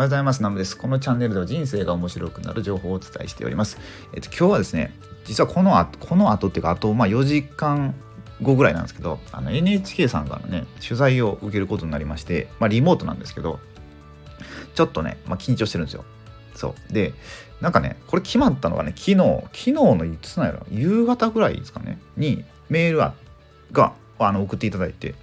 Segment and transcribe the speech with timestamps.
[0.00, 0.42] おはようございます。
[0.42, 0.78] ナムです。
[0.78, 3.76] このチャンネルでは人生が面白くなる情報をお伝えしております。
[4.14, 4.94] えっと、今日はですね、
[5.26, 7.94] 実はこの後、この後っていうか、あと、まあ、4時間
[8.40, 13.60] 後ぐらいなんですけど、あの NHK さんからね、取材を受けることになりまして、まあ、リモートなんですけど、
[14.74, 16.06] ちょっとね、まあ、緊張してるんですよ。
[16.54, 16.92] そう。
[16.94, 17.12] で、
[17.60, 22.98] なんかね、これ決まったのがね、昨日、昨日のいつなんやろ、夕方ぐらいですかね、にメール
[23.72, 25.14] があの送っていただいて、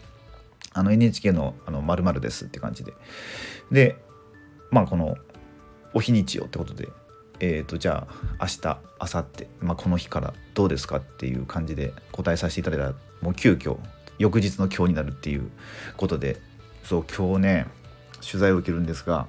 [0.73, 2.93] あの NHK のあの〇〇ですって感じで。
[3.71, 4.05] で、
[4.71, 5.17] まあこの
[5.93, 6.89] お日にちよってことで、
[7.39, 13.77] えー、とじゃあ明日明後日、まあ、この日からどうですかっていう感じで答えさせていただいたらもう急遽
[14.19, 15.49] 翌日の今日になるっていう
[15.95, 16.37] ことで
[16.83, 17.67] そう今日ね
[18.21, 19.27] 取材を受けるんですが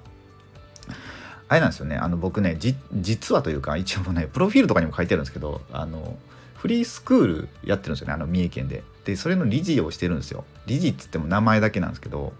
[1.49, 2.59] あれなんですよねあの僕ね
[2.93, 6.17] 実はというか一応もねプロフィールとかにも書いてあるんですけどあの
[6.57, 8.83] フリースクールやってるんですよねあの三重県で。
[9.05, 10.45] でそれの理事をしてるんですよ。
[10.67, 12.35] 理事っつっても名前だけなんですけど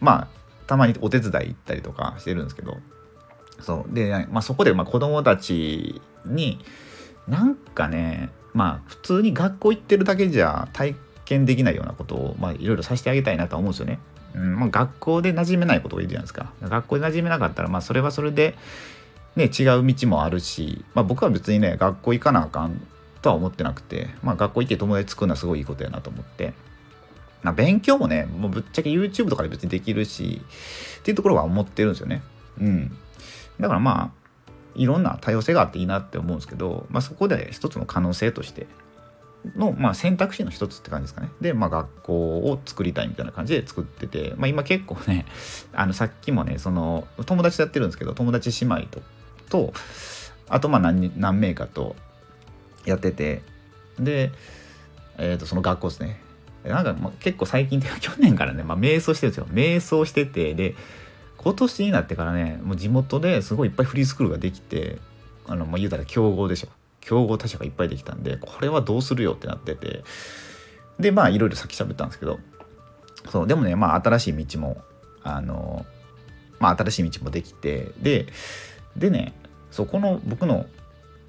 [0.00, 0.28] まあ
[0.68, 2.76] たまにお手伝い行ったりとかしてるんですけど
[3.60, 6.60] そうで、まあ、そこでまあ子供たちに
[7.26, 13.98] なんかねまあ普通に学校行ってるだけじゃ体験できないようなことをまあいろいろさせてあげたいなと思うんですよね。
[14.34, 16.52] うんまあ、学校で馴染めないことがいるじゃないですか。
[16.62, 18.56] 学校で馴染めなかったらまあそれはそれで、
[19.36, 22.80] ね、違う道もあるし、まあ、僕は別にね学校行かなあかん
[23.22, 26.52] とは思ってなくて、まあ、学校行って友達作るのはすごいいいことやなと思って。
[27.42, 30.42] まあ、勉強もね、もうぶっちゃけ YouTube とかで別にできるし、
[31.00, 32.22] っていうところは思ってるんですよね。
[32.60, 32.96] うん。
[33.60, 38.66] だからまあ、いろんな多様性があっていいなって思うんですけど、まあ、そこで一つの可能性として
[39.56, 41.30] の、まあ、選択肢の一つって感じですかね。
[41.40, 45.26] で、まあ、学校を作りたいみたいな感じで作ってて、まあ、今結構ね、
[45.72, 49.02] あの、さっきもね、その、友達とやってるんですけど、友達姉妹と、
[49.50, 49.72] と
[50.48, 51.96] あと、まあ何、何名かと
[52.84, 53.42] やってて、
[53.98, 54.32] で、
[55.18, 56.20] えっ、ー、と、その学校ですね。
[56.64, 59.46] なんか、まあ、結構最近って去年からね、まあ、瞑想してるんですよ。
[59.52, 60.74] 瞑想しててで
[61.36, 64.98] 今年になってからねもう地元ですごいいっぱいフリースクールができて
[65.46, 66.68] あの、まあ、言うたら競合でしょ。
[67.00, 70.02] 競合他社がいっぱいできたんでこれはどうするよってなってて。
[70.98, 72.40] でまあいろいろさっき喋ったんですけど
[73.30, 74.78] そうでもねまあ新しい道も
[75.22, 75.86] あの
[76.58, 78.26] まあ新しい道もできてで
[78.96, 79.32] でね
[79.70, 80.66] そこの僕の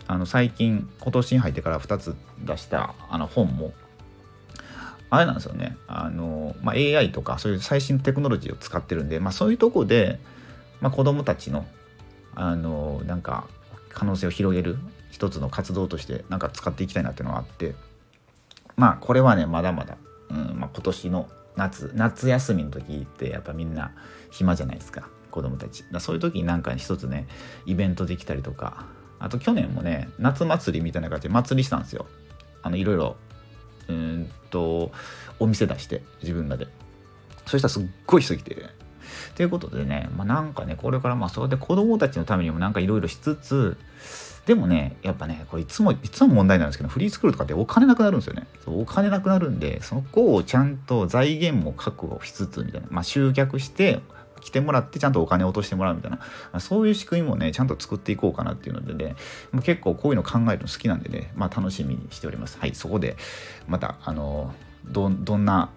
[0.07, 3.73] あの最近今年に入ってから2つ出したあの本も
[5.09, 5.75] あれなんですよね。
[5.87, 10.19] あの、まあ、AI とかそういう最新テクノロジーを使ってるんで、まあ、そういうとこで、
[10.81, 11.65] まあ、子どもたちの
[12.35, 13.47] あのなんか
[13.89, 14.77] 可能性を広げる
[15.11, 17.75] 一つの活動としてなんか使っていきたいなっていうのがあって
[18.75, 19.97] まあこれはねまだまだ、
[20.29, 23.91] うんまあ、今年の夏夏休みの時ってやっぱみんな
[24.31, 25.83] 暇じゃないですか子供たち。
[25.91, 27.27] だそういう時になんか一つね
[27.65, 28.85] イベントできたりとか
[29.19, 32.05] あと去年もね夏祭りみたいな感じで祭りしたんですよ。
[32.61, 33.17] あのいろいろ
[33.89, 34.91] うんと
[35.39, 36.67] お店出して自分らで。
[37.45, 38.55] そしたらすっごい人来て。
[39.35, 43.77] ということでね、まあ、なんかねこれからまあそれで子供たちのためにもなんかいろいろしつつ
[44.45, 48.47] でもねやっぱねこれいつもいつも問題なんですけどフリースクールとかってお金なくなるんですよね。
[48.63, 54.01] そうお金なくなるんでそこをちゃんと財源も確保しつつみたいなまあ集客して
[54.39, 59.15] 来てもらってちゃんとお金を落としてもらうみたいな、そういう仕組みもねちゃんと作っていこうかなっていうのでね。
[59.63, 62.57] 結構こういうの考えるの好きなんでね、まあ、楽しみにしております。
[62.59, 63.17] はいそこで
[63.67, 64.53] またあの
[64.85, 65.69] どどんな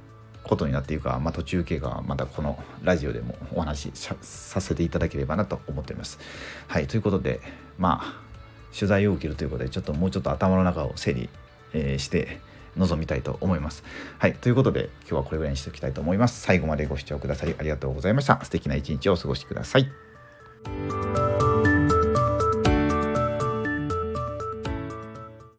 [0.44, 6.18] ことになっているか、まあ、途中経過はまたこのラジオでもお話しさせていただければなと思っております。
[6.66, 7.40] はいということで
[7.78, 8.32] まあ
[8.76, 11.28] 取材を受けるということでちょっともうちょっと頭の中を整理、
[11.74, 12.40] えー、して
[12.76, 13.84] 臨みたいと思います。
[14.18, 14.34] はい。
[14.34, 16.40] ということで、今日はこれぐらいにしておきたいと思います。
[16.40, 18.42] 最後までご視聴くださりありがとうございました。
[18.42, 20.11] 素敵な一日をお過ごしください。